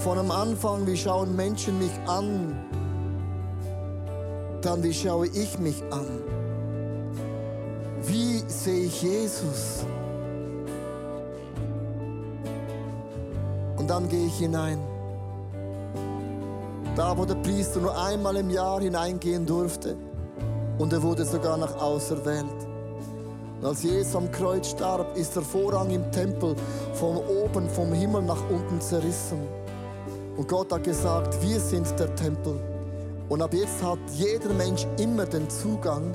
[0.00, 2.56] Von am Anfang, wie schauen Menschen mich an,
[4.60, 6.06] dann wie schaue ich mich an.
[8.02, 9.84] Wie sehe ich Jesus?
[13.76, 14.97] Und dann gehe ich hinein.
[16.98, 19.96] Da, wo der Priester nur einmal im Jahr hineingehen durfte.
[20.78, 22.44] Und er wurde sogar nach auserwählt.
[23.60, 26.56] Und als Jesus am Kreuz starb, ist der Vorhang im Tempel
[26.94, 29.38] von oben, vom Himmel nach unten zerrissen.
[30.36, 32.58] Und Gott hat gesagt, wir sind der Tempel.
[33.28, 36.10] Und ab jetzt hat jeder Mensch immer den Zugang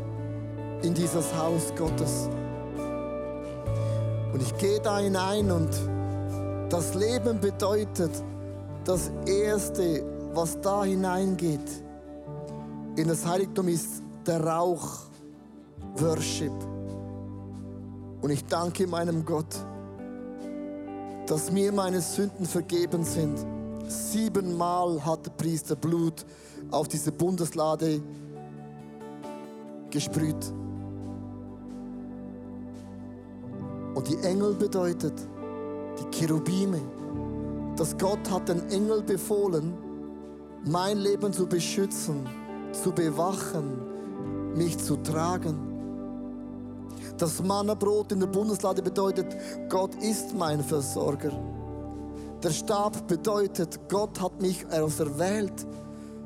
[0.82, 2.28] in dieses Haus Gottes.
[4.34, 5.70] Und ich gehe da hinein und
[6.70, 8.12] Das Leben bedeutet,
[8.84, 11.84] das Erste, was da hineingeht,
[12.96, 15.02] in das Heiligtum ist der Rauch,
[15.96, 16.52] Worship.
[18.22, 19.54] Und ich danke meinem Gott,
[21.28, 23.46] dass mir meine Sünden vergeben sind.
[23.88, 26.26] Siebenmal hat der Priester Blut
[26.72, 28.02] auf diese Bundeslade
[29.90, 30.54] gesprüht.
[33.94, 35.14] Und die Engel bedeutet,
[36.00, 36.82] die Cherubime,
[37.76, 39.74] dass Gott hat den Engel befohlen,
[40.66, 42.28] mein Leben zu beschützen,
[42.72, 45.58] zu bewachen, mich zu tragen.
[47.18, 49.36] Das Mannabrot in der Bundeslade bedeutet,
[49.70, 51.32] Gott ist mein Versorger.
[52.42, 55.66] Der Stab bedeutet, Gott hat mich auserwählt.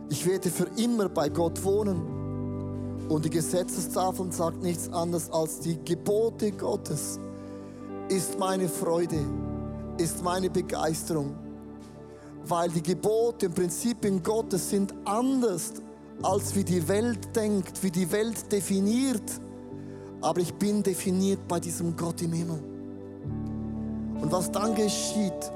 [0.10, 3.08] Ich werde für immer bei Gott wohnen.
[3.10, 7.20] Und die Gesetzestafel sagt nichts anderes als die Gebote Gottes
[8.10, 9.20] ist meine Freude,
[9.98, 11.36] ist meine Begeisterung.
[12.48, 15.74] Weil die Gebote und Prinzipien Gottes sind anders,
[16.24, 19.42] als wie die Welt denkt, wie die Welt definiert.
[20.22, 22.64] Aber ich bin definiert bei diesem Gott im Himmel.
[24.22, 25.52] Und was dann geschieht,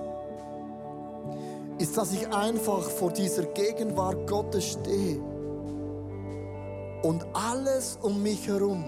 [1.79, 5.19] ist, dass ich einfach vor dieser Gegenwart Gottes stehe
[7.03, 8.83] und alles um mich herum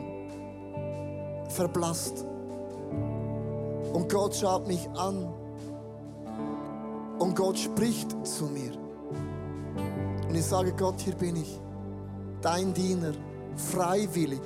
[1.49, 2.25] verblasst.
[3.93, 5.32] Und Gott schaut mich an.
[7.19, 8.71] Und Gott spricht zu mir.
[10.27, 11.59] Und ich sage, Gott, hier bin ich,
[12.41, 13.13] dein Diener,
[13.55, 14.41] freiwillig.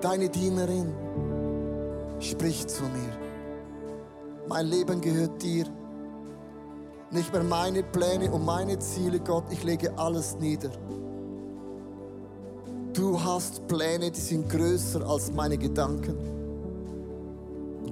[0.00, 0.92] Deine Dienerin
[2.20, 3.18] spricht zu mir.
[4.48, 5.66] Mein Leben gehört dir.
[7.10, 10.70] Nicht mehr meine Pläne und meine Ziele, Gott, ich lege alles nieder.
[12.92, 16.35] Du hast Pläne, die sind größer als meine Gedanken.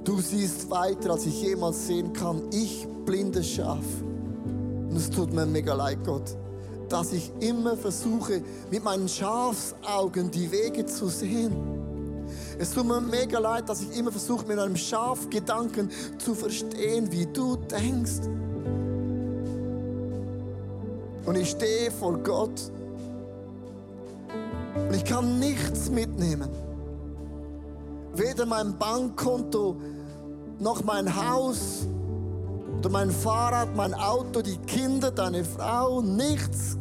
[0.05, 2.43] Du siehst weiter, als ich jemals sehen kann.
[2.51, 3.83] Ich, blindes Schaf.
[4.87, 6.37] Und es tut mir mega leid, Gott,
[6.89, 11.53] dass ich immer versuche, mit meinen Schafsaugen die Wege zu sehen.
[12.59, 15.89] Es tut mir mega leid, dass ich immer versuche, mit einem Schafgedanken
[16.19, 18.29] zu verstehen, wie du denkst.
[21.25, 22.71] Und ich stehe vor Gott
[24.87, 26.49] und ich kann nichts mitnehmen.
[28.13, 29.75] Weder mein Bankkonto
[30.59, 31.87] noch mein Haus
[32.79, 36.77] oder mein Fahrrad, mein Auto, die Kinder, deine Frau, nichts.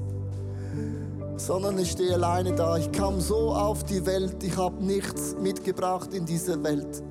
[1.36, 2.76] Sondern ich stehe alleine da.
[2.76, 7.02] Ich kam so auf die Welt, ich habe nichts mitgebracht in diese Welt.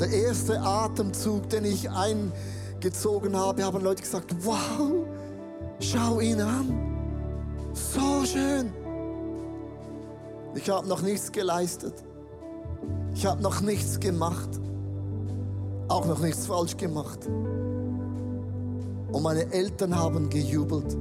[0.00, 5.06] Der erste Atemzug, den ich eingezogen habe, haben Leute gesagt, wow,
[5.80, 7.72] schau ihn an.
[7.72, 8.72] So schön.
[10.54, 11.94] Ich habe noch nichts geleistet.
[13.14, 14.48] Ich habe noch nichts gemacht,
[15.88, 17.26] auch noch nichts falsch gemacht.
[19.12, 20.96] Und meine Eltern haben gejubelt.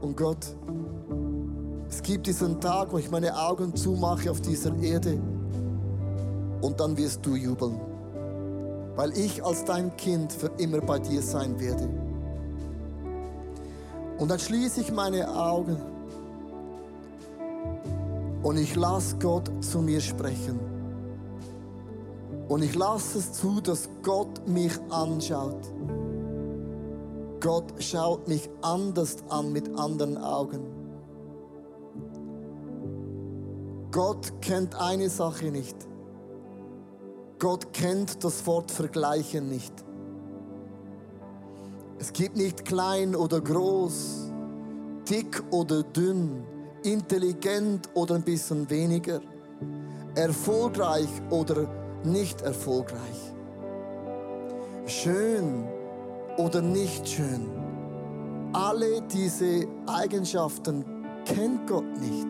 [0.00, 0.56] Und Gott,
[1.88, 5.18] es gibt diesen Tag, wo ich meine Augen zumache auf dieser Erde
[6.60, 7.78] und dann wirst du jubeln,
[8.96, 11.88] weil ich als dein Kind für immer bei dir sein werde.
[14.18, 15.76] Und dann schließe ich meine Augen
[18.44, 20.60] und ich lasse Gott zu mir sprechen.
[22.46, 25.72] Und ich lasse es zu, dass Gott mich anschaut.
[27.40, 30.60] Gott schaut mich anders an mit anderen Augen.
[33.90, 35.76] Gott kennt eine Sache nicht.
[37.38, 39.72] Gott kennt das Wort Vergleichen nicht.
[41.98, 44.30] Es gibt nicht klein oder groß,
[45.08, 46.44] dick oder dünn
[46.84, 49.20] intelligent oder ein bisschen weniger,
[50.14, 51.66] erfolgreich oder
[52.04, 53.32] nicht erfolgreich,
[54.86, 55.66] schön
[56.36, 57.50] oder nicht schön.
[58.52, 60.84] Alle diese Eigenschaften
[61.24, 62.28] kennt Gott nicht,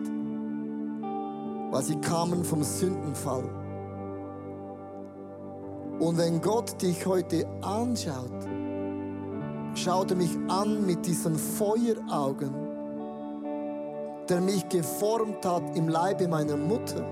[1.71, 3.43] weil sie kamen vom Sündenfall.
[5.99, 8.31] Und wenn Gott dich heute anschaut,
[9.75, 12.64] schaut er mich an mit diesen Feueraugen
[14.29, 17.05] der mich geformt hat im Leibe meiner Mutter.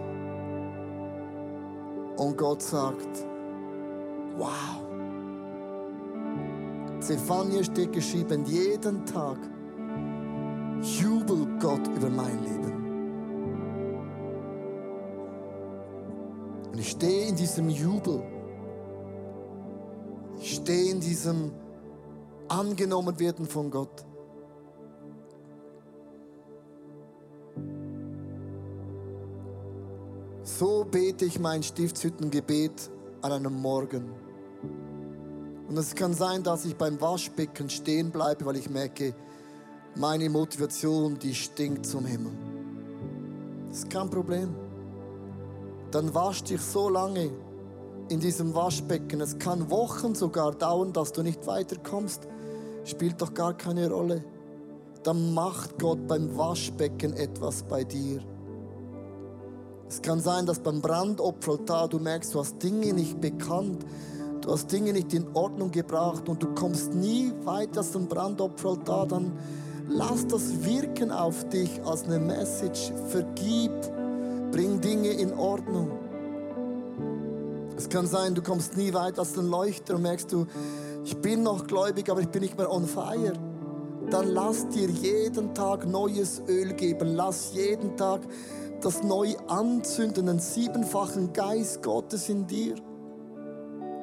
[2.18, 3.26] Und Gott sagt,
[4.38, 4.82] wow.
[6.99, 9.38] Zephania steht geschrieben, jeden Tag
[10.82, 12.74] jubelt Gott über mein Leben.
[16.72, 18.24] Und ich stehe in diesem Jubel.
[20.39, 21.51] Ich stehe in diesem
[22.47, 24.05] angenommen werden von Gott.
[30.59, 32.91] So bete ich mein Stiftshüttengebet
[33.23, 34.11] an einem Morgen.
[35.67, 39.15] Und es kann sein, dass ich beim Waschbecken stehen bleibe, weil ich merke,
[39.95, 42.33] meine Motivation, die stinkt zum Himmel.
[43.69, 44.53] Das ist kein Problem.
[45.89, 47.31] Dann wasch dich so lange
[48.09, 49.21] in diesem Waschbecken.
[49.21, 52.27] Es kann Wochen sogar dauern, dass du nicht weiterkommst.
[52.83, 54.23] Spielt doch gar keine Rolle.
[55.01, 58.21] Dann macht Gott beim Waschbecken etwas bei dir.
[59.93, 63.85] Es kann sein, dass beim Brandopferaltar du merkst, du hast Dinge nicht bekannt,
[64.41, 69.33] du hast Dinge nicht in Ordnung gebracht und du kommst nie weiter ein Brandopferaltar, dann
[69.87, 72.91] lass das wirken auf dich als eine Message.
[73.09, 73.71] Vergib,
[74.51, 75.91] bring Dinge in Ordnung.
[77.77, 80.47] Es kann sein, du kommst nie weiter als den Leuchter und merkst du,
[81.05, 83.33] ich bin noch gläubig, aber ich bin nicht mehr on fire.
[84.09, 87.15] Dann lass dir jeden Tag neues Öl geben.
[87.15, 88.21] Lass jeden Tag
[88.84, 92.75] das neu anzündenden siebenfachen Geist Gottes in dir.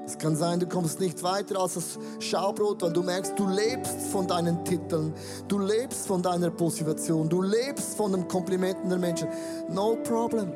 [0.07, 4.01] Es kann sein, du kommst nicht weiter als das Schaubrot, weil du merkst, du lebst
[4.11, 5.15] von deinen Titeln,
[5.47, 9.29] du lebst von deiner Position, du lebst von den Komplimenten der Menschen.
[9.69, 10.53] No problem.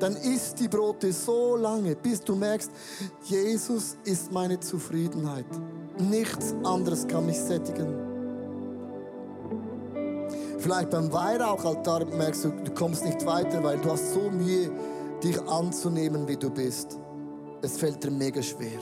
[0.00, 2.70] Dann isst die Brote so lange, bis du merkst,
[3.24, 5.46] Jesus ist meine Zufriedenheit.
[5.98, 8.05] Nichts anderes kann mich sättigen.
[10.66, 14.68] Vielleicht beim Weihrauchaltar merkst du, du kommst nicht weiter, weil du hast so Mühe,
[15.22, 16.98] dich anzunehmen, wie du bist.
[17.62, 18.80] Es fällt dir mega schwer.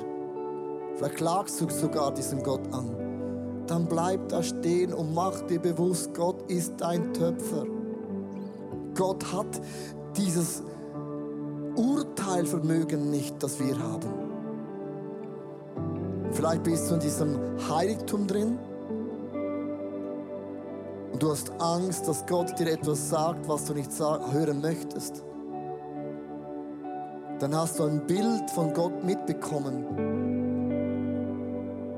[0.96, 1.18] Vielleicht
[1.60, 3.66] du sogar diesen Gott an.
[3.66, 7.66] Dann bleib da stehen und mach dir bewusst, Gott ist dein Töpfer.
[8.94, 9.60] Gott hat
[10.16, 10.62] dieses
[11.76, 14.08] Urteilvermögen nicht, das wir haben.
[16.30, 18.58] Vielleicht bist du in diesem Heiligtum drin
[21.14, 25.22] und du hast Angst, dass Gott dir etwas sagt, was du nicht hören möchtest,
[27.38, 29.86] dann hast du ein Bild von Gott mitbekommen,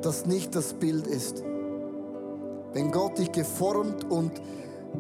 [0.03, 1.43] das nicht das Bild ist.
[2.75, 4.33] Wenn Gott dich geformt und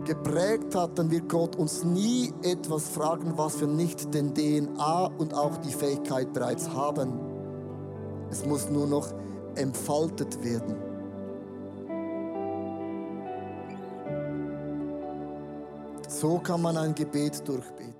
[0.06, 5.34] geprägt hat, dann wird Gott uns nie etwas fragen, was wir nicht den DNA und
[5.34, 7.20] auch die Fähigkeit bereits haben.
[8.30, 9.12] Es muss nur noch
[9.56, 10.85] entfaltet werden.
[16.18, 17.95] So kann man ein Gebet durchbeten.